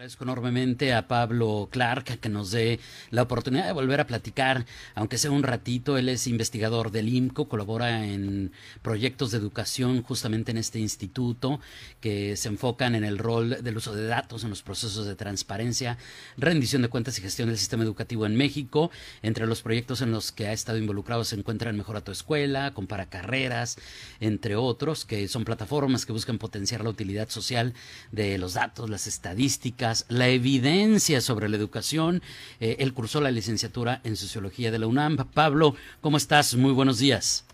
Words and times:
Agradezco 0.00 0.24
enormemente 0.24 0.94
a 0.94 1.08
Pablo 1.08 1.68
Clark 1.70 2.20
que 2.20 2.30
nos 2.30 2.52
dé 2.52 2.80
la 3.10 3.20
oportunidad 3.20 3.66
de 3.66 3.72
volver 3.72 4.00
a 4.00 4.06
platicar, 4.06 4.64
aunque 4.94 5.18
sea 5.18 5.30
un 5.30 5.42
ratito. 5.42 5.98
Él 5.98 6.08
es 6.08 6.26
investigador 6.26 6.90
del 6.90 7.10
IMCO, 7.10 7.50
colabora 7.50 8.06
en 8.06 8.50
proyectos 8.80 9.30
de 9.30 9.36
educación 9.36 10.02
justamente 10.02 10.52
en 10.52 10.56
este 10.56 10.78
instituto 10.78 11.60
que 12.00 12.34
se 12.38 12.48
enfocan 12.48 12.94
en 12.94 13.04
el 13.04 13.18
rol 13.18 13.62
del 13.62 13.76
uso 13.76 13.94
de 13.94 14.06
datos 14.06 14.42
en 14.42 14.48
los 14.48 14.62
procesos 14.62 15.04
de 15.04 15.16
transparencia, 15.16 15.98
rendición 16.38 16.80
de 16.80 16.88
cuentas 16.88 17.18
y 17.18 17.20
gestión 17.20 17.50
del 17.50 17.58
sistema 17.58 17.84
educativo 17.84 18.24
en 18.24 18.36
México. 18.36 18.90
Entre 19.20 19.46
los 19.46 19.60
proyectos 19.60 20.00
en 20.00 20.12
los 20.12 20.32
que 20.32 20.46
ha 20.46 20.54
estado 20.54 20.78
involucrado 20.78 21.24
se 21.24 21.36
encuentran 21.36 21.76
Mejora 21.76 22.00
tu 22.00 22.10
Escuela, 22.10 22.70
Compara 22.70 23.10
Carreras, 23.10 23.76
entre 24.18 24.56
otros, 24.56 25.04
que 25.04 25.28
son 25.28 25.44
plataformas 25.44 26.06
que 26.06 26.14
buscan 26.14 26.38
potenciar 26.38 26.84
la 26.84 26.88
utilidad 26.88 27.28
social 27.28 27.74
de 28.12 28.38
los 28.38 28.54
datos, 28.54 28.88
las 28.88 29.06
estadísticas 29.06 29.89
la 30.08 30.28
evidencia 30.28 31.20
sobre 31.20 31.48
la 31.48 31.56
educación. 31.56 32.22
Eh, 32.60 32.76
él 32.78 32.94
cursó 32.94 33.20
la 33.20 33.30
licenciatura 33.30 34.00
en 34.04 34.16
Sociología 34.16 34.70
de 34.70 34.78
la 34.78 34.86
UNAM. 34.86 35.16
Pablo, 35.34 35.74
¿cómo 36.00 36.16
estás? 36.16 36.54
Muy 36.54 36.72
buenos 36.72 36.98
días. 36.98 37.46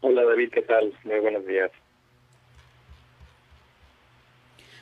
Hola 0.00 0.24
David, 0.24 0.50
¿qué 0.52 0.62
tal? 0.62 0.92
Muy 1.04 1.20
buenos 1.20 1.46
días. 1.46 1.70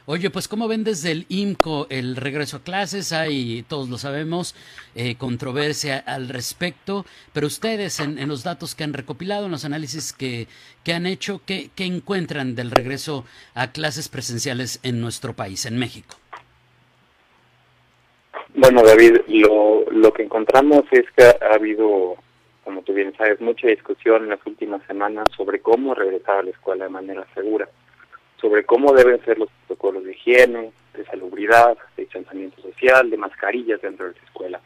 Oye, 0.04 0.30
pues 0.30 0.48
¿cómo 0.48 0.66
ven 0.66 0.82
desde 0.82 1.12
el 1.12 1.26
IMCO 1.28 1.86
el 1.88 2.16
regreso 2.16 2.56
a 2.56 2.62
clases? 2.64 3.12
Hay, 3.12 3.64
todos 3.68 3.88
lo 3.88 3.98
sabemos, 3.98 4.56
eh, 4.96 5.14
controversia 5.14 5.98
al 5.98 6.28
respecto, 6.28 7.06
pero 7.32 7.46
ustedes 7.46 8.00
en, 8.00 8.26
los 8.26 8.42
datos 8.42 8.74
que 8.74 8.82
han 8.82 8.94
recopilado, 8.94 9.46
en 9.46 9.52
los 9.52 9.64
análisis 9.64 10.12
que, 10.12 10.48
que 10.82 10.92
han 10.92 11.06
hecho, 11.06 11.40
¿qué, 11.46 11.70
¿qué 11.76 11.84
encuentran 11.84 12.56
del 12.56 12.72
regreso 12.72 13.24
a 13.54 13.70
clases 13.70 14.08
presenciales 14.08 14.80
en 14.82 15.00
nuestro 15.00 15.34
país, 15.34 15.66
en 15.66 15.78
México? 15.78 16.16
Bueno, 18.54 18.82
David, 18.82 19.22
lo, 19.28 19.84
lo 19.90 20.12
que 20.12 20.24
encontramos 20.24 20.84
es 20.90 21.04
que 21.16 21.24
ha 21.24 21.54
habido, 21.54 22.16
como 22.64 22.82
tú 22.82 22.92
bien 22.92 23.14
sabes, 23.16 23.40
mucha 23.40 23.66
discusión 23.66 24.24
en 24.24 24.28
las 24.30 24.46
últimas 24.46 24.82
semanas 24.86 25.28
sobre 25.34 25.60
cómo 25.60 25.94
regresar 25.94 26.38
a 26.38 26.42
la 26.42 26.50
escuela 26.50 26.84
de 26.84 26.90
manera 26.90 27.26
segura, 27.34 27.68
sobre 28.40 28.64
cómo 28.64 28.92
deben 28.92 29.24
ser 29.24 29.38
los 29.38 29.48
protocolos 29.66 30.04
de 30.04 30.12
higiene, 30.12 30.72
de 30.94 31.04
salubridad, 31.06 31.78
de 31.96 32.02
distanciamiento 32.02 32.60
social, 32.60 33.08
de 33.08 33.16
mascarillas 33.16 33.80
dentro 33.80 34.06
de 34.06 34.12
la 34.12 34.26
escuela. 34.26 34.60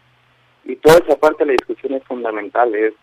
Y 0.64 0.74
toda 0.76 0.98
esa 0.98 1.16
parte 1.16 1.44
de 1.44 1.52
la 1.52 1.52
discusión 1.52 1.94
es 1.94 2.02
fundamental, 2.04 2.74
es, 2.74 2.94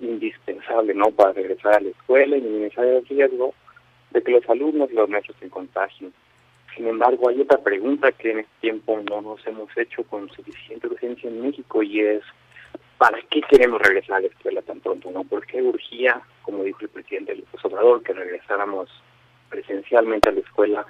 indispensable, 0.00 0.92
¿no?, 0.92 1.10
para 1.12 1.32
regresar 1.32 1.76
a 1.76 1.80
la 1.80 1.88
escuela 1.88 2.36
y 2.36 2.42
minimizar 2.42 2.84
el 2.84 3.06
riesgo 3.06 3.54
de 4.10 4.22
que 4.22 4.32
los 4.32 4.48
alumnos 4.50 4.90
y 4.92 4.94
los 4.94 5.08
maestros 5.08 5.36
se 5.40 5.48
contagien. 5.48 6.12
Sin 6.76 6.86
embargo, 6.88 7.30
hay 7.30 7.40
otra 7.40 7.58
pregunta 7.58 8.12
que 8.12 8.32
en 8.32 8.40
este 8.40 8.52
tiempo 8.60 9.00
no 9.08 9.22
nos 9.22 9.46
hemos 9.46 9.74
hecho 9.78 10.04
con 10.04 10.28
suficiente 10.28 10.86
urgencia 10.86 11.30
en 11.30 11.40
México 11.40 11.82
y 11.82 12.00
es, 12.00 12.22
¿para 12.98 13.18
qué 13.30 13.40
queremos 13.48 13.80
regresar 13.80 14.16
a 14.16 14.20
la 14.20 14.26
escuela 14.26 14.60
tan 14.60 14.80
pronto? 14.80 15.10
no 15.10 15.24
¿Por 15.24 15.46
qué 15.46 15.62
urgía, 15.62 16.20
como 16.42 16.64
dijo 16.64 16.80
el 16.82 16.90
presidente 16.90 17.34
López 17.34 17.64
Obrador, 17.64 18.02
que 18.02 18.12
regresáramos 18.12 18.90
presencialmente 19.48 20.28
a 20.28 20.32
la 20.32 20.40
escuela 20.40 20.86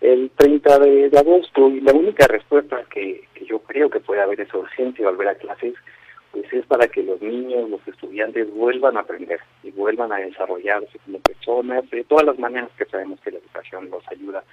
el 0.00 0.30
30 0.36 0.78
de, 0.78 1.18
agosto? 1.18 1.70
Y 1.70 1.80
la 1.80 1.92
única 1.92 2.28
respuesta 2.28 2.84
que, 2.84 3.24
que 3.34 3.46
yo 3.46 3.58
creo 3.58 3.90
que 3.90 3.98
puede 3.98 4.22
haber 4.22 4.40
esa 4.40 4.58
urgencia 4.58 5.04
de 5.04 5.10
volver 5.10 5.28
a 5.28 5.34
clases 5.34 5.74
pues 6.30 6.52
es 6.52 6.66
para 6.66 6.86
que 6.86 7.02
los 7.02 7.20
niños, 7.20 7.68
los 7.68 7.80
estudiantes 7.88 8.52
vuelvan 8.52 8.96
a 8.96 9.00
aprender 9.00 9.40
y 9.64 9.70
vuelvan 9.72 10.12
a 10.12 10.18
desarrollarse 10.18 10.98
como 11.04 11.18
personas 11.20 11.88
de 11.90 12.04
todas 12.04 12.26
las 12.26 12.38
maneras 12.38 12.70
que 12.76 12.84
sabemos 12.84 13.18
que 13.20 13.30
la 13.32 13.38
educación 13.38 13.90
los 13.90 14.06
ayuda 14.08 14.44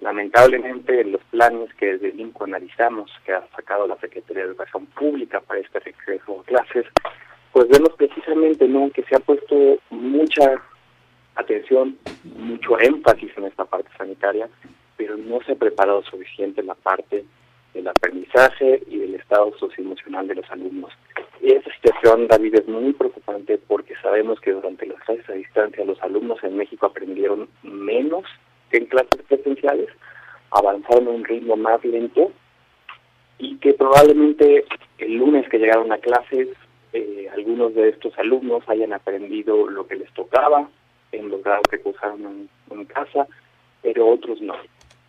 Lamentablemente, 0.00 1.04
los 1.04 1.22
planes 1.24 1.72
que 1.74 1.94
desde 1.94 2.10
el 2.10 2.20
INCO 2.20 2.44
analizamos, 2.44 3.10
que 3.24 3.32
ha 3.32 3.46
sacado 3.56 3.86
la 3.86 3.96
Secretaría 3.96 4.44
de 4.44 4.50
Educación 4.50 4.86
Pública 4.86 5.40
para 5.40 5.60
este 5.60 5.80
regreso 5.80 6.40
a 6.40 6.44
clases, 6.44 6.86
pues 7.52 7.68
vemos 7.68 7.90
precisamente 7.96 8.68
¿no? 8.68 8.90
que 8.90 9.02
se 9.04 9.16
ha 9.16 9.20
puesto 9.20 9.78
mucha 9.90 10.62
atención, 11.34 11.98
mucho 12.36 12.78
énfasis 12.78 13.30
en 13.36 13.44
esta 13.44 13.64
parte 13.64 13.90
sanitaria, 13.96 14.48
pero 14.96 15.16
no 15.16 15.40
se 15.42 15.52
ha 15.52 15.56
preparado 15.56 16.02
suficiente 16.04 16.62
la 16.62 16.74
parte 16.74 17.24
del 17.74 17.88
aprendizaje 17.88 18.82
y 18.86 18.98
del 18.98 19.14
estado 19.16 19.52
socioemocional 19.58 20.28
de 20.28 20.36
los 20.36 20.50
alumnos. 20.50 20.92
Y 21.40 21.52
esa 21.52 21.72
situación, 21.74 22.26
David, 22.28 22.56
es 22.56 22.68
muy 22.68 22.92
preocupante 22.92 23.58
porque 23.58 23.94
sabemos 24.02 24.40
que 24.40 24.52
durante 24.52 24.86
las 24.86 25.00
clases 25.02 25.28
a 25.28 25.34
distancia 25.34 25.84
los 25.84 26.00
alumnos 26.02 26.42
en 26.42 26.56
México 26.56 26.86
aprendieron 26.86 27.48
menos 27.62 28.24
en 28.72 28.86
clases 28.86 29.22
presenciales 29.28 29.88
avanzaron 30.50 31.08
a 31.08 31.10
un 31.10 31.24
ritmo 31.24 31.56
más 31.56 31.84
lento 31.84 32.32
y 33.38 33.56
que 33.58 33.74
probablemente 33.74 34.64
el 34.98 35.14
lunes 35.14 35.48
que 35.48 35.58
llegaron 35.58 35.92
a 35.92 35.98
clases 35.98 36.48
eh, 36.92 37.28
algunos 37.34 37.74
de 37.74 37.90
estos 37.90 38.18
alumnos 38.18 38.62
hayan 38.68 38.92
aprendido 38.92 39.68
lo 39.68 39.86
que 39.86 39.96
les 39.96 40.12
tocaba 40.14 40.68
en 41.12 41.28
los 41.28 41.42
grados 41.42 41.64
que 41.70 41.80
cursaron 41.80 42.48
en, 42.70 42.84
casa, 42.86 43.26
pero 43.82 44.08
otros 44.08 44.40
no. 44.40 44.54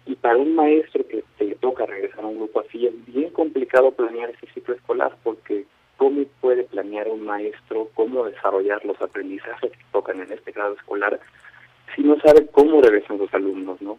Y 0.05 0.15
para 0.15 0.37
un 0.37 0.55
maestro 0.55 1.05
que 1.07 1.23
le 1.39 1.55
toca 1.55 1.85
regresar 1.85 2.23
a 2.23 2.27
un 2.27 2.37
grupo 2.37 2.59
así 2.61 2.87
es 2.87 3.05
bien 3.05 3.29
complicado 3.31 3.91
planear 3.91 4.29
ese 4.31 4.51
ciclo 4.53 4.75
escolar 4.75 5.15
porque 5.23 5.65
¿cómo 5.97 6.23
puede 6.41 6.63
planear 6.63 7.07
un 7.07 7.25
maestro 7.25 7.89
cómo 7.93 8.25
desarrollar 8.25 8.83
los 8.85 9.01
aprendizajes 9.01 9.71
que 9.71 9.85
tocan 9.91 10.19
en 10.19 10.31
este 10.31 10.51
grado 10.51 10.73
escolar 10.73 11.19
si 11.95 12.03
no 12.03 12.19
sabe 12.19 12.47
cómo 12.47 12.81
regresan 12.81 13.17
sus 13.17 13.33
alumnos, 13.33 13.81
¿no? 13.81 13.97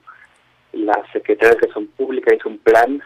La 0.72 1.02
Secretaría 1.12 1.50
de 1.50 1.58
Educación 1.58 1.86
Pública 1.88 2.34
hizo 2.34 2.48
un 2.48 2.58
plan, 2.58 3.02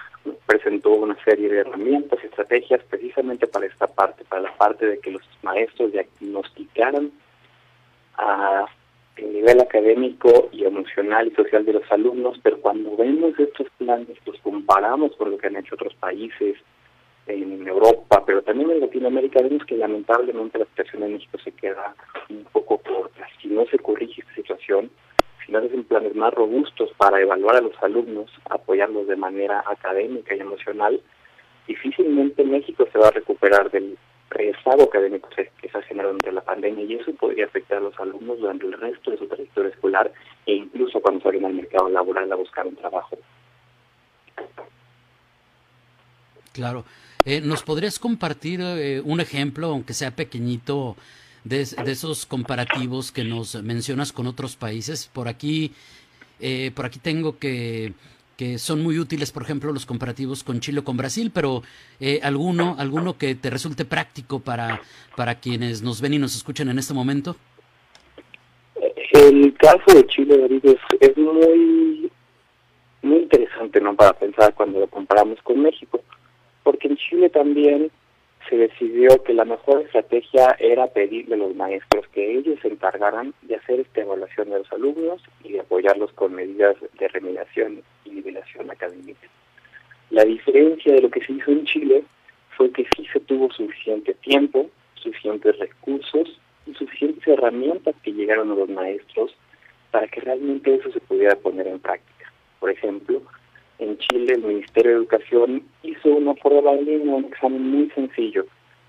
presentó 0.46 0.90
una 0.90 1.16
serie 1.24 1.48
de 1.48 1.60
herramientas 1.60 2.18
y 2.22 2.26
estrategias 2.26 2.82
precisamente 2.90 3.46
para 3.46 3.66
esta 3.66 3.86
parte, 3.86 4.24
para 4.24 4.42
la 4.42 4.56
parte 4.56 4.86
de 4.86 4.98
que 4.98 5.10
los 5.12 5.22
maestros 5.42 5.92
diagnosticaran 5.92 7.10
a 8.16 8.66
el 9.16 9.32
nivel 9.32 9.60
académico 9.60 10.48
y 10.52 10.64
emocional 10.64 11.28
y 11.28 11.34
social 11.34 11.64
de 11.64 11.74
los 11.74 11.92
alumnos, 11.92 12.38
pero 12.42 12.60
cuando 12.60 12.96
vemos 12.96 13.38
estos 13.38 13.68
planes, 13.78 14.18
los 14.26 14.38
comparamos 14.40 15.14
con 15.16 15.30
lo 15.30 15.38
que 15.38 15.46
han 15.46 15.56
hecho 15.56 15.76
otros 15.76 15.94
países, 15.94 16.56
en 17.26 17.66
Europa, 17.66 18.22
pero 18.26 18.42
también 18.42 18.70
en 18.70 18.80
Latinoamérica, 18.80 19.40
vemos 19.42 19.64
que 19.66 19.76
lamentablemente 19.76 20.58
la 20.58 20.66
situación 20.66 21.02
en 21.04 21.14
México 21.14 21.38
se 21.42 21.52
queda 21.52 21.94
un 22.28 22.44
poco 22.52 22.78
corta. 22.78 23.26
Si 23.40 23.48
no 23.48 23.64
se 23.66 23.78
corrige 23.78 24.20
esta 24.20 24.34
situación, 24.34 24.90
si 25.44 25.52
no 25.52 25.58
hacen 25.58 25.84
planes 25.84 26.14
más 26.14 26.32
robustos 26.34 26.90
para 26.96 27.20
evaluar 27.20 27.56
a 27.56 27.60
los 27.60 27.82
alumnos, 27.82 28.30
apoyarlos 28.50 29.06
de 29.06 29.16
manera 29.16 29.64
académica 29.66 30.34
y 30.34 30.40
emocional, 30.40 31.00
difícilmente 31.66 32.44
México 32.44 32.86
se 32.92 32.98
va 32.98 33.08
a 33.08 33.12
recuperar 33.12 33.70
del 33.70 33.96
rezago 34.30 34.84
académico 34.84 35.28
que 35.30 35.68
se 35.68 35.78
ha 35.78 35.82
generado 35.82 36.14
durante 36.14 36.32
la 36.32 36.40
pandemia 36.40 36.84
y 36.84 36.94
eso 36.94 37.12
podría 37.14 37.46
afectar 37.46 37.78
a 37.78 37.82
los 37.82 37.98
alumnos 38.00 38.38
durante 38.40 38.66
el 38.66 38.72
resto 38.72 39.10
de 39.10 39.18
su 39.18 39.26
trayectoria 39.26 39.70
escolar 39.70 40.12
e 40.46 40.54
incluso 40.54 41.00
cuando 41.00 41.22
salgan 41.22 41.44
al 41.46 41.54
mercado 41.54 41.88
laboral 41.88 42.30
a 42.32 42.36
buscar 42.36 42.66
un 42.66 42.76
trabajo. 42.76 43.16
Claro. 46.52 46.84
Eh, 47.26 47.40
¿Nos 47.40 47.62
podrías 47.62 47.98
compartir 47.98 48.60
eh, 48.60 49.00
un 49.02 49.18
ejemplo, 49.20 49.68
aunque 49.68 49.94
sea 49.94 50.10
pequeñito, 50.10 50.94
de, 51.44 51.62
esos 51.62 52.26
comparativos 52.26 53.12
que 53.12 53.24
nos 53.24 53.62
mencionas 53.62 54.12
con 54.12 54.26
otros 54.26 54.56
países? 54.56 55.10
Por 55.12 55.28
aquí, 55.28 55.72
eh, 56.38 56.70
por 56.74 56.84
aquí 56.84 56.98
tengo 56.98 57.38
que, 57.38 57.94
que 58.36 58.58
son 58.58 58.82
muy 58.82 58.98
útiles, 58.98 59.32
por 59.32 59.42
ejemplo, 59.42 59.72
los 59.72 59.86
comparativos 59.86 60.44
con 60.44 60.60
Chile 60.60 60.80
o 60.80 60.84
con 60.84 60.98
Brasil, 60.98 61.30
pero 61.32 61.62
alguno, 62.22 62.76
alguno 62.78 63.16
que 63.16 63.34
te 63.34 63.48
resulte 63.48 63.86
práctico 63.86 64.40
para, 64.40 64.82
para 65.16 65.36
quienes 65.36 65.80
nos 65.80 66.02
ven 66.02 66.14
y 66.14 66.18
nos 66.18 66.36
escuchan 66.36 66.68
en 66.68 66.78
este 66.78 66.92
momento. 66.92 67.36
El 69.12 69.54
caso 69.54 69.94
de 69.94 70.06
Chile, 70.08 70.36
David, 70.36 70.64
es, 70.64 70.76
es 71.00 71.16
muy, 71.16 72.10
muy 73.00 73.16
interesante, 73.18 73.80
¿no? 73.80 73.94
Para 73.94 74.12
pensar 74.12 74.52
cuando 74.54 74.80
lo 74.80 74.88
comparamos 74.88 75.38
con 75.42 75.62
México 75.62 76.02
porque 76.64 76.88
en 76.88 76.96
Chile 76.96 77.30
también 77.30 77.90
se 78.48 78.56
decidió 78.56 79.22
que 79.22 79.32
la 79.32 79.44
mejor 79.44 79.82
estrategia 79.82 80.56
era 80.58 80.86
pedirle 80.88 81.36
a 81.36 81.38
los 81.38 81.54
maestros 81.54 82.06
que 82.08 82.38
ellos 82.38 82.58
se 82.60 82.68
encargaran 82.68 83.32
de 83.42 83.56
hacer 83.56 83.80
esta 83.80 84.02
evaluación 84.02 84.50
de 84.50 84.58
los 84.58 84.72
alumnos 84.72 85.22
y 85.44 85.52
de 85.52 85.60
apoyarlos 85.60 86.12
con 86.12 86.34
medidas 86.34 86.76
de 86.98 87.08
remediación 87.08 87.82
y 88.04 88.10
nivelación 88.10 88.70
académica. 88.70 89.28
La 90.10 90.24
diferencia 90.24 90.92
de 90.92 91.02
lo 91.02 91.10
que 91.10 91.24
se 91.24 91.32
hizo 91.32 91.50
en 91.50 91.64
Chile 91.64 92.04
fue 92.56 92.70
que 92.70 92.86
sí 92.96 93.06
se 93.12 93.20
tuvo 93.20 93.50
suficiente 93.52 94.14
tiempo, 94.14 94.68
suficientes 94.94 95.58
recursos 95.58 96.38
y 96.66 96.74
suficientes 96.74 97.26
herramientas 97.26 97.94
que 98.02 98.12
llegaron 98.12 98.50
a 98.52 98.54
los 98.54 98.68
maestros 98.68 99.34
para 99.90 100.06
que 100.08 100.20
realmente 100.20 100.74
eso 100.74 100.90
se 100.92 101.00
pudiera 101.00 101.36
poner 101.36 101.66
en 101.66 101.78
práctica. 101.78 102.32
Por 102.60 102.70
ejemplo, 102.70 103.22
en 103.78 103.96
Chile 103.98 104.34
el 104.34 104.42
Ministerio 104.42 104.92
de 104.92 104.98
Educación 104.98 105.62
hizo 106.04 106.16
una 106.16 106.34
prueba 106.34 106.72
en 106.72 106.84
línea, 106.84 107.14
un 107.14 107.24
examen 107.26 107.62
muy 107.62 107.90
sencillo 107.90 108.44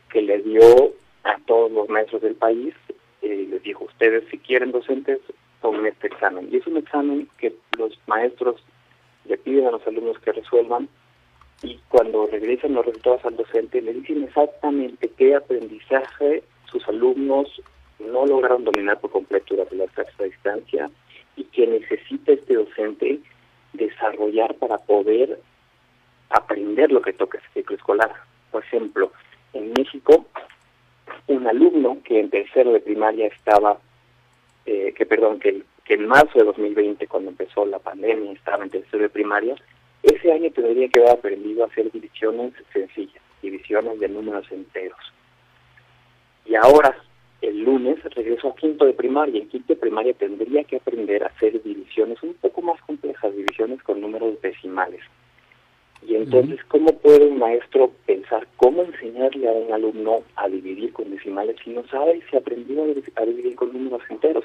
que 0.10 0.22
le 0.22 0.40
dio 0.40 0.94
a 1.24 1.38
todos 1.46 1.72
los 1.72 1.90
maestros 1.90 2.22
del 2.22 2.36
país, 2.36 2.74
les 3.22 3.64
dijo, 3.64 3.86
ustedes 3.86 4.24
si 4.30 4.38
quieren 4.38 4.72
docentes, 4.72 5.20
tomen 5.62 5.88
este 5.88 6.08
examen. 6.08 6.48
Y 6.52 6.58
es 6.58 6.68
un 6.68 6.78
examen 6.78 7.28
que 7.38 7.56
los 7.78 8.00
maestros 8.08 8.64
le 9.26 9.38
piden 9.38 9.68
a 9.68 9.72
los 9.72 9.86
alumnos 9.88 10.20
que 10.20 10.32
resuelvan 10.32 10.88
y 11.64 11.80
cuando 11.90 12.28
regresan 12.28 12.74
los 12.74 12.86
resultados 12.86 13.26
al 13.26 13.38
docente 13.38 13.82
le 13.82 13.94
dicen 13.94 14.24
exactamente 14.24 15.10
qué 15.18 15.36
aprendizaje 15.36 16.44
sus 16.70 16.88
alumnos 16.88 17.62
no 18.00 18.26
lograron 18.26 18.66
dominar 18.66 19.00
por 19.00 19.10
completo 19.10 19.56
durante 19.56 19.76
la 19.76 19.88
clase 19.88 20.12
a 20.20 20.24
distancia 20.24 20.92
y 21.36 21.46
que 21.46 21.66
necesita 21.66 22.34
este 22.34 22.56
docente 22.56 23.20
desarrollar 23.74 24.54
para 24.56 24.78
poder 24.80 25.40
aprender 26.38 26.92
lo 26.92 27.02
que 27.02 27.14
toca 27.14 27.38
ese 27.38 27.48
ciclo 27.54 27.76
escolar. 27.76 28.12
Por 28.52 28.64
ejemplo, 28.64 29.12
en 29.54 29.74
México, 29.78 30.26
un 31.28 31.48
alumno 31.48 31.98
que 32.04 32.20
en 32.20 32.30
tercero 32.30 32.72
de 32.74 32.80
primaria 32.80 33.28
estaba, 33.28 33.78
eh, 34.66 34.94
que 34.96 35.06
perdón, 35.06 35.40
que, 35.40 35.64
que 35.84 35.96
en 35.96 36.08
marzo 36.08 36.40
de 36.40 36.46
2020, 36.46 37.08
cuando 37.08 37.32
empezó 37.32 37.66
la 37.66 37.80
pandemia, 37.80 38.32
estaba 38.32 38.64
en 38.64 38.70
tercero 38.70 39.04
de 39.04 39.10
primaria, 39.10 39.56
ese 40.04 40.32
año 40.32 40.52
tendría 40.52 40.88
que 40.90 41.00
haber 41.00 41.14
aprendido 41.14 41.64
a 41.64 41.68
hacer 41.68 41.92
divisiones 41.92 42.54
sencillas, 42.72 43.22
divisiones 43.42 44.00
de 44.00 44.08
números 44.08 44.46
enteros. 44.52 45.00
Y 46.46 46.56
ahora, 46.56 46.96
el 47.42 47.64
lunes, 47.64 48.04
regresó 48.16 48.50
a 48.50 48.56
quinto 48.56 48.86
de 48.86 48.94
primaria. 48.94 49.42
En 49.42 49.50
quinto 49.50 49.74
de 49.74 49.80
primaria 49.80 50.14
tendría 50.14 50.64
que 50.64 50.78
aprender 50.78 51.24
a 51.24 51.28
hacer 51.28 51.62
divisiones 51.64 52.22
un 52.22 52.36
poco 52.36 52.62
más 52.62 52.80
complejas, 52.82 53.36
divisiones 53.36 53.82
con 53.84 54.00
números 54.00 54.40
decimales. 54.42 55.02
Y 56.08 56.16
entonces, 56.16 56.60
¿cómo 56.68 56.92
puede 57.00 57.26
un 57.26 57.40
maestro 57.40 57.92
pensar 58.06 58.48
cómo 58.58 58.84
enseñarle 58.84 59.48
a 59.48 59.52
un 59.52 59.74
alumno 59.74 60.24
a 60.36 60.48
dividir 60.48 60.94
con 60.94 61.10
decimales 61.10 61.56
si 61.64 61.72
no 61.72 61.86
sabe 61.88 62.22
si 62.30 62.38
aprendió 62.38 62.84
a 62.84 63.26
dividir 63.26 63.56
con 63.56 63.74
números 63.74 64.02
enteros? 64.10 64.44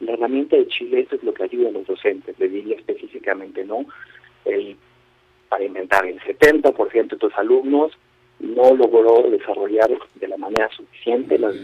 La 0.00 0.12
herramienta 0.12 0.56
de 0.56 0.68
Chile, 0.68 1.00
eso 1.00 1.16
es 1.16 1.24
lo 1.24 1.34
que 1.34 1.44
ayuda 1.44 1.68
a 1.68 1.72
los 1.72 1.86
docentes, 1.86 2.38
le 2.38 2.48
diría 2.48 2.76
específicamente, 2.76 3.64
¿no? 3.64 3.84
El, 4.44 4.76
para 5.48 5.64
inventar, 5.64 6.06
el 6.06 6.20
70% 6.20 7.08
de 7.08 7.16
tus 7.16 7.34
alumnos 7.36 7.92
no 8.38 8.74
logró 8.74 9.28
desarrollar 9.30 9.90
de 10.14 10.28
la 10.28 10.36
manera 10.36 10.68
suficiente 10.70 11.38
las 11.38 11.54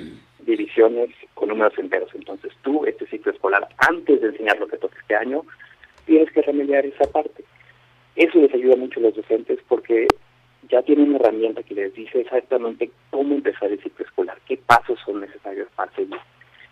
divisiones 0.41 1.11
con 1.35 1.49
números 1.49 1.79
enteros. 1.79 2.11
Entonces 2.15 2.53
tú, 2.63 2.85
este 2.85 3.07
ciclo 3.07 3.33
escolar, 3.33 3.69
antes 3.79 4.21
de 4.21 4.29
enseñar 4.29 4.59
lo 4.59 4.67
que 4.67 4.77
toca 4.77 4.99
este 5.01 5.15
año, 5.15 5.43
tienes 6.05 6.31
que 6.33 6.43
remediar 6.43 6.85
esa 6.85 7.05
parte. 7.11 7.45
Eso 8.17 8.39
les 8.39 8.53
ayuda 8.55 8.77
mucho 8.77 8.99
a 8.99 9.05
los 9.05 9.15
docentes 9.15 9.59
porque 9.69 10.09
ya 10.71 10.83
tienen 10.83 11.11
una 11.11 11.19
herramienta 11.19 11.63
que 11.63 11.75
les 11.75 11.95
dice 11.95 12.21
exactamente 12.21 12.91
cómo 13.11 13.35
empezar 13.35 13.71
el 13.71 13.83
ciclo 13.83 14.05
escolar, 14.05 14.39
qué 14.47 14.57
pasos 14.57 14.99
son 15.05 15.21
necesarios 15.21 15.69
para 15.77 15.93
seguir. 15.93 16.17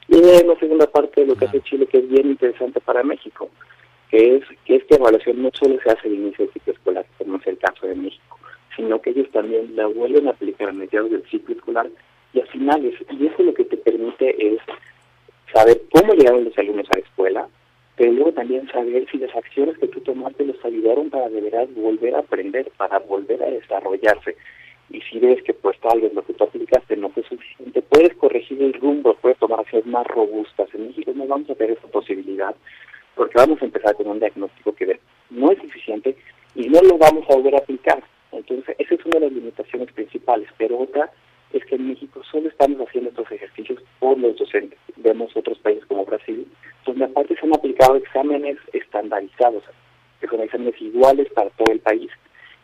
Y 0.09 0.21
la 0.21 0.59
segunda 0.59 0.87
parte 0.87 1.21
de 1.21 1.27
lo 1.29 1.37
que 1.37 1.47
hace 1.47 1.61
Chile 1.61 1.87
que 1.87 1.99
es 1.99 2.09
bien 2.09 2.29
interesante 2.31 2.81
para 2.81 3.03
México, 3.03 3.51
que 4.11 4.37
es 4.37 4.45
que 4.65 4.77
esta 4.77 4.97
evaluación 4.97 5.43
no 5.43 5.51
solo 5.53 5.79
se 5.83 5.91
hace 5.91 6.09
al 6.09 6.15
inicio 6.15 6.45
del 6.45 6.55
ciclo 6.55 6.73
escolar, 6.73 7.07
como 7.19 7.37
es 7.37 7.47
el 7.47 7.59
caso 7.59 7.87
de 7.87 7.95
México, 7.95 8.39
sino 8.77 9.01
que 9.01 9.11
ellos 9.11 9.31
también 9.31 9.77
la 9.77 9.87
vuelven 9.87 10.29
a 10.29 10.31
aplicar 10.31 10.69
a 10.69 10.73
mediados 10.73 11.11
del 11.11 11.25
ciclo 11.31 11.55
escolar 11.55 11.89
y 12.33 12.41
a 12.41 12.47
finales. 12.47 12.95
Y 13.11 13.27
eso 13.27 13.43
lo 13.43 13.55
que 13.55 13.65
te 13.65 13.77
permite 13.77 14.55
es 14.55 14.61
saber 15.53 15.83
cómo 15.93 16.15
llegaron 16.15 16.45
los 16.45 16.59
alumnos 16.59 16.87
a 16.91 16.99
la 16.99 17.05
escuela, 17.05 17.49
pero 17.97 18.13
luego 18.13 18.33
también 18.33 18.67
saber 18.69 19.07
si 19.11 19.19
las 19.19 19.35
acciones 19.35 19.79
que 19.79 19.89
tú 19.89 20.01
tomaste 20.01 20.45
los 20.45 20.63
ayudaron 20.65 21.11
para 21.11 21.29
de 21.29 21.41
verdad 21.41 21.69
volver 21.77 22.15
a 22.15 22.21
aprender, 22.21 22.71
para 22.77 22.99
volver 22.99 23.43
a 23.43 23.51
desarrollarse. 23.51 24.37
Y 24.91 25.01
si 25.03 25.19
ves 25.19 25.43
que 25.43 25.55
pues 25.55 25.79
tal 25.81 26.01
vez 26.01 26.13
lo 26.13 26.23
que 26.25 26.35
tú 26.35 26.45
aplicaste 26.45 26.97
no 26.97 27.09
fue 27.11 27.23
suficiente, 27.23 27.83
puedes 27.83 28.15
corregir 28.17 28.63
el 28.63 28.75
rumbo, 28.75 29.15
puedes 29.15 29.39
tomar 29.39 29.61
acciones 29.61 29.87
más 29.87 30.07
robustas. 30.09 30.69
En 30.75 30.89
México 30.89 31.13
no 31.15 31.27
vamos 31.27 31.49
a 31.51 31.55
tener 31.55 31.77
esa 31.79 31.89
posibilidad 31.89 32.55
porque 33.15 33.39
vamos 33.39 33.63
a 33.63 33.65
empezar 33.65 33.95
con 33.95 34.09
un 34.09 34.19
diagnóstico 34.19 34.75
que 34.75 34.99
no 35.31 35.51
es 35.53 35.59
suficiente 35.59 36.17
y 36.55 36.69
no 36.69 36.81
lo 36.83 36.99
vamos 36.99 37.25
a 37.31 37.35
volver 37.35 37.55
a 37.55 37.59
aplicar. 37.59 38.03
Entonces, 38.33 38.75
esa 38.79 38.95
es 38.95 39.07
una 39.07 39.21
de 39.21 39.27
las 39.27 39.33
limitaciones 39.33 39.93
principales, 39.93 40.49
pero 40.59 40.79
otra 40.79 41.11
es 41.55 41.65
que 41.67 41.77
en 41.77 41.89
México 41.89 42.21
solo 42.31 42.49
estamos 42.49 42.81
haciendo 42.87 43.11
estos 43.11 43.31
ejercicios 43.31 43.81
por 44.01 44.19
los 44.19 44.37
docentes. 44.37 44.79
Vemos 44.97 45.37
otros 45.37 45.59
países 45.59 45.87
como 45.87 46.05
Brasil, 46.05 46.47
donde 46.85 47.05
aparte 47.05 47.37
se 47.37 47.47
han 47.47 47.55
aplicado 47.55 47.97
exámenes 47.97 48.59
estandarizados, 48.73 49.63
que 50.21 50.27
son 50.27 50.41
exámenes 50.41 50.81
iguales 50.81 51.29
para 51.33 51.51
todo 51.51 51.73
el 51.73 51.81
país. 51.81 52.11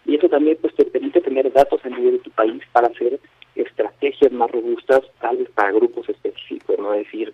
Y 0.04 0.16
eso 0.16 0.28
también 0.28 0.58
pues 0.60 0.74
te 0.74 0.84
permite 0.84 1.20
tener 1.20 1.52
datos 1.52 1.80
a 1.84 1.88
nivel 1.88 2.12
de 2.12 2.18
tu 2.18 2.30
país 2.30 2.62
para 2.72 2.88
hacer 2.88 3.20
estrategias 3.54 4.32
más 4.32 4.50
robustas, 4.50 5.02
tal 5.20 5.36
vez 5.36 5.50
para 5.50 5.72
grupos 5.72 6.08
específicos, 6.08 6.78
no 6.78 6.92
decir, 6.92 7.32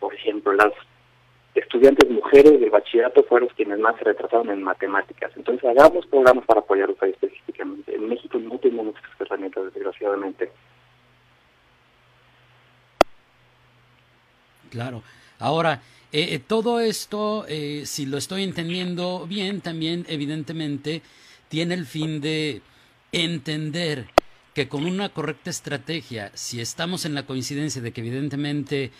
por 0.00 0.14
ejemplo, 0.14 0.52
las 0.52 0.72
estudiantes 1.54 2.08
mujeres 2.08 2.60
de 2.60 2.70
bachillerato 2.70 3.24
fueron 3.24 3.48
quienes 3.56 3.78
más 3.78 3.96
se 3.98 4.04
retrasaron 4.04 4.50
en 4.50 4.62
matemáticas. 4.62 5.32
Entonces 5.36 5.68
hagamos 5.68 6.06
programas 6.06 6.44
para 6.46 6.60
apoyarlos 6.60 7.02
ahí 7.02 7.10
específicamente. 7.10 7.94
En 7.94 8.08
México 8.08 8.38
no 8.38 8.58
tenemos 8.58 8.94
estas 8.96 9.20
herramientas, 9.20 9.64
desgraciadamente. 9.74 10.50
Claro. 14.70 15.02
Ahora, 15.38 15.82
eh, 16.12 16.34
eh, 16.34 16.38
todo 16.38 16.80
esto, 16.80 17.44
eh, 17.48 17.82
si 17.84 18.06
lo 18.06 18.16
estoy 18.16 18.42
entendiendo 18.42 19.26
bien, 19.26 19.60
también 19.60 20.06
evidentemente 20.08 21.02
tiene 21.48 21.74
el 21.74 21.86
fin 21.86 22.20
de 22.20 22.62
entender 23.12 24.06
que 24.54 24.68
con 24.68 24.86
una 24.86 25.10
correcta 25.10 25.50
estrategia, 25.50 26.32
si 26.34 26.60
estamos 26.60 27.04
en 27.04 27.14
la 27.14 27.26
coincidencia 27.26 27.80
de 27.82 27.92
que 27.92 28.00
evidentemente 28.00 28.90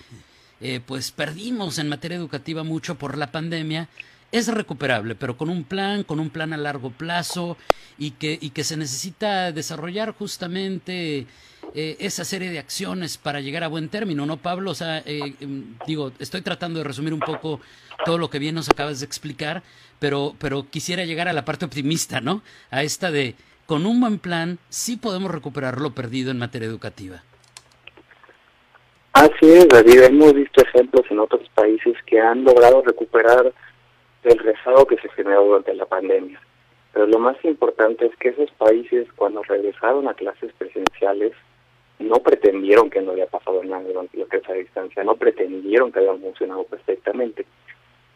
pues 0.86 1.12
perdimos 1.12 1.78
en 1.78 1.88
materia 1.88 2.16
educativa 2.16 2.64
mucho 2.64 2.96
por 2.96 3.16
la 3.16 3.30
pandemia, 3.30 3.88
es 4.32 4.48
recuperable, 4.48 5.14
pero 5.14 5.36
con 5.36 5.48
un 5.48 5.64
plan, 5.64 6.04
con 6.04 6.20
un 6.20 6.30
plan 6.30 6.52
a 6.52 6.56
largo 6.56 6.90
plazo 6.90 7.56
y 7.96 8.12
que, 8.12 8.38
y 8.40 8.50
que 8.50 8.64
se 8.64 8.76
necesita 8.76 9.52
desarrollar 9.52 10.12
justamente 10.12 11.26
eh, 11.74 11.96
esa 12.00 12.24
serie 12.24 12.50
de 12.50 12.58
acciones 12.58 13.18
para 13.18 13.40
llegar 13.40 13.64
a 13.64 13.68
buen 13.68 13.88
término, 13.88 14.26
¿no, 14.26 14.36
Pablo? 14.38 14.70
O 14.70 14.74
sea, 14.74 14.98
eh, 15.04 15.34
em, 15.40 15.76
digo, 15.86 16.12
estoy 16.18 16.40
tratando 16.40 16.78
de 16.78 16.84
resumir 16.84 17.12
un 17.12 17.20
poco 17.20 17.60
todo 18.04 18.18
lo 18.18 18.30
que 18.30 18.38
bien 18.38 18.54
nos 18.54 18.68
acabas 18.68 19.00
de 19.00 19.06
explicar, 19.06 19.62
pero, 19.98 20.34
pero 20.38 20.66
quisiera 20.70 21.04
llegar 21.04 21.28
a 21.28 21.32
la 21.32 21.44
parte 21.44 21.64
optimista, 21.64 22.20
¿no? 22.20 22.42
A 22.70 22.82
esta 22.82 23.10
de, 23.10 23.34
con 23.66 23.86
un 23.86 24.00
buen 24.00 24.18
plan, 24.18 24.58
sí 24.68 24.96
podemos 24.96 25.30
recuperar 25.30 25.80
lo 25.80 25.90
perdido 25.90 26.30
en 26.30 26.38
materia 26.38 26.66
educativa. 26.68 27.22
Así 29.12 29.50
es, 29.50 29.68
David. 29.68 30.02
Hemos 30.02 30.32
visto 30.32 30.62
ejemplos 30.62 31.04
en 31.10 31.18
otros 31.18 31.48
países 31.54 31.96
que 32.06 32.20
han 32.20 32.44
logrado 32.44 32.82
recuperar 32.82 33.52
el 34.22 34.38
rezago 34.38 34.87
que 34.87 34.96
se 34.96 35.08
generó 35.10 35.44
durante 35.44 35.75
la 35.75 35.87
pandemia. 35.87 36.40
Pero 36.92 37.06
lo 37.06 37.18
más 37.18 37.37
importante 37.44 38.06
es 38.06 38.16
que 38.16 38.30
esos 38.30 38.50
países, 38.52 39.06
cuando 39.16 39.42
regresaron 39.42 40.08
a 40.08 40.14
clases 40.14 40.52
presenciales, 40.56 41.32
no 41.99 42.17
pretendieron 42.21 42.90
que 42.90 43.00
no 43.00 43.12
había 43.12 43.26
pasado 43.26 43.62
nada 43.64 43.83
durante 43.83 44.17
la 44.17 44.25
esa 44.31 44.52
distancia, 44.52 45.05
no 45.05 45.17
pretendieron 45.17 45.90
que 45.90 45.99
habían 45.99 46.21
funcionado 46.21 46.64
perfectamente. 46.64 47.45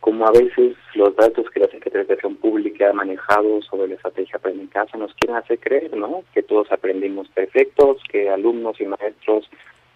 Como 0.01 0.27
a 0.27 0.33
veces 0.33 0.77
los 0.95 1.15
datos 1.15 1.49
que 1.51 1.61
la 1.61 1.67
Secretaría 1.67 2.05
de 2.05 2.15
Educación 2.15 2.37
Pública 2.37 2.91
ha 2.91 2.93
manejado 2.93 3.63
sobre 3.63 3.89
la 3.89 3.95
estrategia 3.95 4.37
Aprende 4.37 4.63
en 4.63 4.69
Casa 4.69 4.99
nos 4.99 5.15
quieren 5.15 5.37
hacer 5.37 5.59
creer, 5.61 5.97
¿no? 5.97 6.25
Que 6.35 6.43
todos 6.43 6.71
aprendimos 6.73 7.29
perfectos, 7.29 8.03
que 8.11 8.29
alumnos 8.29 8.81
y 8.81 8.87
maestros 8.87 9.49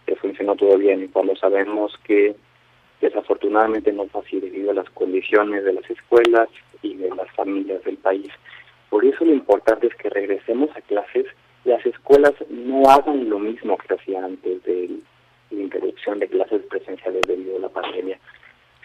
que 0.07 0.15
funcionó 0.17 0.55
todo 0.55 0.79
bien, 0.79 1.03
y 1.03 1.09
cuando 1.09 1.35
sabemos 1.35 1.93
que 2.05 2.37
desafortunadamente 3.01 3.93
no 3.93 4.07
fue 4.07 4.23
así 4.23 4.41
debido 4.41 4.71
a 4.71 4.75
las 4.75 4.89
condiciones 4.91 5.65
de 5.65 5.73
las 5.73 5.91
escuelas 5.91 6.49
y 6.83 6.95
de 6.95 7.11
las 7.11 7.31
familias 7.33 7.83
del 7.85 7.97
país. 7.97 8.29
Por 8.89 9.05
eso 9.05 9.25
lo 9.25 9.33
importante 9.33 9.89
es 9.89 9.95
que 9.97 10.09
regresemos 10.09 10.71
a 10.77 10.81
clases 10.83 11.27
las 11.67 11.85
escuelas 11.85 12.33
no 12.49 12.89
hagan 12.89 13.29
lo 13.29 13.41
mismo 13.41 13.77
que 13.77 13.95
hacían 13.95 14.25
antes 14.25 14.63
de 14.63 14.89
la 15.51 15.63
interrupción 15.63 16.21
de 16.21 16.29
clases 16.29 16.63
presenciales 16.71 17.23
debido 17.27 17.57
a 17.57 17.61
la 17.61 17.69
pandemia. 17.69 18.19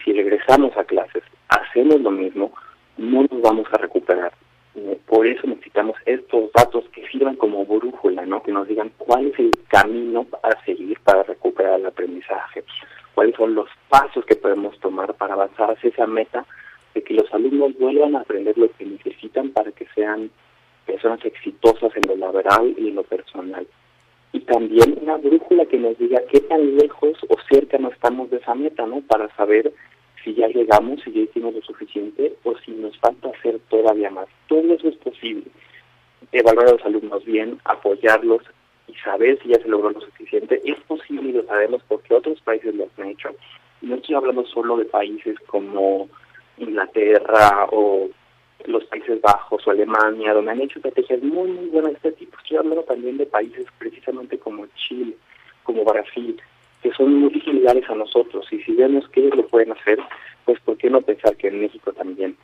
Si 0.03 0.11
regresamos 0.11 0.75
a 0.75 0.83
clases, 0.83 1.23
hacemos 1.47 2.01
lo 2.01 2.09
mismo, 2.09 2.51
no 2.97 3.21
nos 3.21 3.41
vamos 3.41 3.67
a 3.71 3.77
recuperar. 3.77 4.33
Eh, 4.73 4.99
por 5.05 5.27
eso 5.27 5.45
necesitamos 5.45 5.95
estos 6.05 6.51
datos 6.53 6.85
que 6.91 7.07
sirvan 7.07 7.35
como 7.35 7.65
brújula, 7.65 8.25
¿no? 8.25 8.41
Que 8.41 8.51
nos 8.51 8.67
digan 8.67 8.91
cuál 8.97 9.27
es 9.27 9.37
el 9.37 9.51
camino 9.67 10.25
a 10.41 10.65
seguir 10.65 10.99
para 11.01 11.21
recuperar 11.21 11.79
el 11.79 11.85
aprendizaje, 11.85 12.63
cuáles 13.13 13.35
son 13.35 13.53
los 13.53 13.69
pasos 13.89 14.25
que 14.25 14.35
podemos 14.35 14.79
tomar 14.79 15.13
para 15.13 15.35
avanzar 15.35 15.69
hacia 15.69 15.89
esa 15.89 16.07
meta 16.07 16.45
de 16.95 17.03
que 17.03 17.13
los 17.13 17.31
alumnos 17.31 17.77
vuelvan 17.77 18.15
a 18.15 18.21
aprender 18.21 18.57
lo 18.57 18.71
que 18.71 18.85
necesitan 18.85 19.51
para 19.51 19.71
que 19.71 19.85
sean 19.93 20.31
personas 20.91 21.23
exitosas 21.23 21.91
en 21.95 22.07
lo 22.07 22.15
laboral 22.17 22.75
y 22.77 22.89
en 22.89 22.95
lo 22.95 23.03
personal. 23.03 23.65
Y 24.33 24.41
también 24.41 24.97
una 25.01 25.17
brújula 25.17 25.65
que 25.65 25.77
nos 25.77 25.97
diga 25.97 26.21
qué 26.29 26.39
tan 26.41 26.77
lejos 26.77 27.17
o 27.29 27.35
cerca 27.49 27.77
no 27.77 27.89
estamos 27.89 28.29
de 28.29 28.37
esa 28.37 28.55
meta, 28.55 28.85
¿no? 28.85 29.01
Para 29.01 29.33
saber 29.35 29.73
si 30.23 30.33
ya 30.33 30.47
llegamos, 30.47 31.01
si 31.03 31.11
ya 31.11 31.21
hicimos 31.21 31.53
lo 31.53 31.61
suficiente 31.61 32.33
o 32.43 32.57
si 32.59 32.71
nos 32.71 32.97
falta 32.99 33.29
hacer 33.29 33.59
todavía 33.69 34.09
más. 34.09 34.27
Todo 34.47 34.73
eso 34.73 34.89
es 34.89 34.95
posible. 34.97 35.45
Evaluar 36.31 36.67
a 36.67 36.71
los 36.73 36.85
alumnos 36.85 37.25
bien, 37.25 37.59
apoyarlos 37.65 38.43
y 38.87 38.93
saber 38.95 39.39
si 39.41 39.49
ya 39.49 39.61
se 39.61 39.69
logró 39.69 39.91
lo 39.91 40.01
suficiente. 40.01 40.61
Es 40.65 40.79
posible 40.81 41.29
y 41.29 41.33
lo 41.33 41.43
sabemos 41.45 41.81
porque 41.87 42.13
otros 42.13 42.39
países 42.41 42.75
lo 42.75 42.87
han 42.97 43.09
hecho. 43.09 43.29
No 43.81 43.95
estoy 43.95 44.15
hablando 44.15 44.45
solo 44.45 44.77
de 44.77 44.85
países 44.85 45.37
como 45.47 46.09
Inglaterra 46.57 47.67
o 47.71 48.09
los 48.65 48.83
Países 48.85 49.21
Bajos 49.21 49.65
o 49.65 49.71
Alemania, 49.71 50.33
donde 50.33 50.51
han 50.51 50.61
hecho 50.61 50.79
estrategias 50.79 51.21
muy, 51.21 51.51
muy 51.51 51.67
buenas 51.67 51.91
de 51.91 51.97
este 51.97 52.11
tipo. 52.13 52.37
Estoy 52.37 52.57
hablando 52.57 52.83
también 52.83 53.17
de 53.17 53.25
países 53.25 53.65
precisamente 53.77 54.37
como 54.37 54.67
Chile, 54.75 55.15
como 55.63 55.83
Brasil, 55.83 56.41
que 56.81 56.91
son 56.93 57.13
muy 57.15 57.39
similares 57.41 57.89
a 57.89 57.95
nosotros. 57.95 58.47
Y 58.51 58.61
si 58.63 58.73
vemos 58.73 59.07
que 59.09 59.21
ellos 59.21 59.35
lo 59.35 59.47
pueden 59.47 59.71
hacer, 59.71 59.99
pues 60.45 60.59
¿por 60.61 60.77
qué 60.77 60.89
no 60.89 61.01
pensar 61.01 61.35
que 61.37 61.47
en 61.47 61.61
México 61.61 61.93
también? 61.93 62.35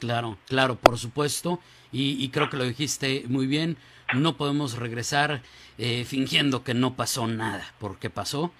Claro, 0.00 0.36
claro, 0.46 0.76
por 0.76 0.98
supuesto. 0.98 1.60
Y, 1.90 2.28
creo 2.30 2.50
que 2.50 2.56
lo 2.56 2.64
dijiste 2.64 3.24
muy 3.28 3.46
bien. 3.46 3.76
No 4.14 4.36
podemos 4.36 4.78
regresar 4.78 5.42
eh, 5.78 6.04
fingiendo 6.04 6.64
que 6.64 6.74
no 6.74 6.94
pasó 6.94 7.26
nada, 7.26 7.72
porque 7.78 8.10
pasó 8.10 8.52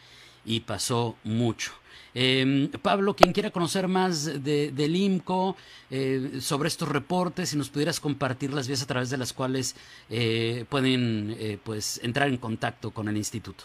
y 0.44 0.60
pasó 0.60 1.16
mucho. 1.24 1.72
Eh, 2.14 2.68
Pablo, 2.82 3.14
quien 3.14 3.32
quiera 3.32 3.50
conocer 3.50 3.88
más 3.88 4.44
de, 4.44 4.70
del 4.70 4.96
IMCO, 4.96 5.56
eh, 5.90 6.40
sobre 6.40 6.68
estos 6.68 6.88
reportes, 6.88 7.50
si 7.50 7.56
nos 7.56 7.70
pudieras 7.70 8.00
compartir 8.00 8.52
las 8.52 8.66
vías 8.66 8.82
a 8.82 8.86
través 8.86 9.10
de 9.10 9.16
las 9.16 9.32
cuales 9.32 9.76
eh, 10.10 10.64
pueden 10.68 11.36
eh, 11.38 11.58
pues 11.62 12.00
entrar 12.02 12.28
en 12.28 12.36
contacto 12.38 12.90
con 12.90 13.08
el 13.08 13.16
instituto. 13.16 13.64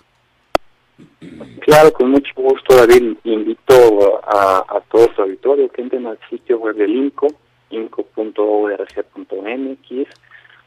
Claro, 1.61 1.93
con 1.93 2.11
mucho 2.11 2.31
gusto, 2.35 2.75
David. 2.75 3.15
Invito 3.23 4.21
a, 4.25 4.65
a 4.67 4.81
todo 4.91 5.07
su 5.15 5.21
auditorio 5.21 5.69
que 5.69 5.81
entren 5.81 6.05
al 6.07 6.19
sitio 6.29 6.59
web 6.59 6.75
del 6.75 6.95
IMCO, 6.95 7.27
imco.org.mx, 7.69 8.87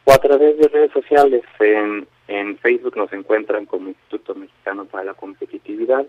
o 0.05 0.13
a 0.13 0.19
través 0.19 0.59
de 0.59 0.69
redes 0.69 0.93
sociales. 0.93 1.43
En, 1.61 2.07
en 2.29 2.57
Facebook 2.59 2.97
nos 2.97 3.13
encuentran 3.13 3.67
como 3.67 3.89
Instituto 3.89 4.35
Mexicano 4.35 4.87
para 4.87 5.05
la 5.05 5.15
Competitividad 5.15 6.07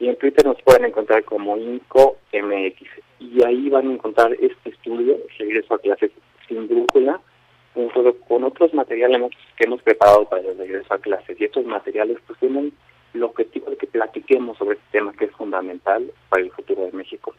y 0.00 0.08
en 0.08 0.16
Twitter 0.16 0.44
nos 0.46 0.60
pueden 0.62 0.86
encontrar 0.86 1.22
como 1.24 1.56
INCO-MX. 1.56 2.88
Y 3.20 3.44
ahí 3.44 3.68
van 3.68 3.86
a 3.86 3.92
encontrar 3.92 4.32
este 4.32 4.70
estudio, 4.70 5.18
regreso 5.38 5.74
a 5.74 5.78
clases 5.78 6.10
sin 6.48 6.66
brújula, 6.66 7.20
junto 7.74 8.16
con 8.26 8.44
otros 8.44 8.72
materiales 8.72 9.30
que 9.56 9.64
hemos 9.64 9.82
preparado 9.82 10.24
para 10.24 10.42
el 10.42 10.56
regreso 10.56 10.92
a 10.94 10.98
clases. 10.98 11.38
Y 11.38 11.44
estos 11.44 11.66
materiales 11.66 12.16
pues 12.26 12.38
tienen 12.40 12.72
el 13.12 13.22
objetivo 13.22 13.68
de 13.68 13.76
que 13.76 13.86
platiquemos 13.86 14.56
sobre 14.56 14.76
este 14.76 14.86
tema 14.92 15.12
que 15.12 15.26
es 15.26 15.32
fundamental 15.32 16.10
para 16.30 16.42
el 16.42 16.50
futuro 16.50 16.86
de 16.86 16.92
México. 16.92 17.34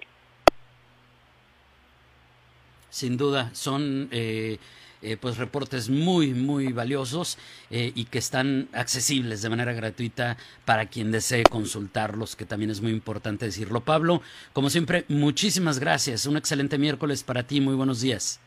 Sin 2.89 3.17
duda, 3.17 3.49
son... 3.55 4.07
Eh 4.11 4.59
eh, 5.01 5.17
pues 5.19 5.37
reportes 5.37 5.89
muy, 5.89 6.33
muy 6.33 6.73
valiosos 6.73 7.37
eh, 7.69 7.91
y 7.95 8.05
que 8.05 8.19
están 8.19 8.67
accesibles 8.73 9.41
de 9.41 9.49
manera 9.49 9.73
gratuita 9.73 10.37
para 10.65 10.85
quien 10.85 11.11
desee 11.11 11.43
consultarlos, 11.43 12.35
que 12.35 12.45
también 12.45 12.71
es 12.71 12.81
muy 12.81 12.91
importante 12.91 13.45
decirlo. 13.45 13.81
Pablo, 13.81 14.21
como 14.53 14.69
siempre, 14.69 15.05
muchísimas 15.07 15.79
gracias. 15.79 16.25
Un 16.25 16.37
excelente 16.37 16.77
miércoles 16.77 17.23
para 17.23 17.43
ti. 17.43 17.61
Muy 17.61 17.75
buenos 17.75 18.01
días. 18.01 18.39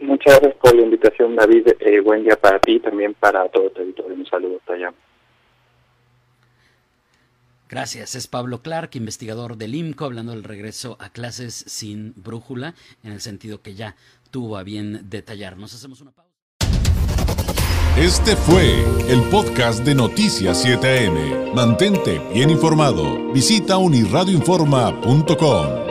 Muchas 0.00 0.40
gracias 0.40 0.54
por 0.60 0.74
la 0.74 0.82
invitación, 0.82 1.36
David. 1.36 1.68
Eh, 1.80 2.00
buen 2.00 2.24
día 2.24 2.36
para 2.36 2.58
ti 2.58 2.72
y 2.76 2.80
también 2.80 3.14
para 3.14 3.48
todo 3.48 3.66
el 3.66 3.72
territorio. 3.72 4.14
Un 4.14 4.26
saludo 4.26 4.56
hasta 4.58 4.74
allá. 4.74 4.94
Gracias. 7.68 8.14
Es 8.14 8.28
Pablo 8.28 8.62
Clark, 8.62 8.90
investigador 8.94 9.56
del 9.56 9.74
IMCO, 9.74 10.04
hablando 10.04 10.32
del 10.32 10.44
regreso 10.44 10.96
a 11.00 11.10
clases 11.10 11.54
sin 11.54 12.12
brújula, 12.16 12.74
en 13.02 13.12
el 13.12 13.20
sentido 13.20 13.62
que 13.62 13.74
ya 13.74 13.96
tuvo 14.34 14.56
a 14.56 14.64
bien 14.64 15.08
detallarnos. 15.08 15.72
Hacemos 15.74 16.00
una 16.00 16.10
pausa. 16.10 16.32
Este 17.96 18.34
fue 18.34 18.82
el 19.08 19.22
podcast 19.30 19.84
de 19.84 19.94
Noticias 19.94 20.66
7am. 20.66 21.54
Mantente 21.54 22.20
bien 22.34 22.50
informado. 22.50 23.32
Visita 23.32 23.76
unirradioinforma.com. 23.76 25.83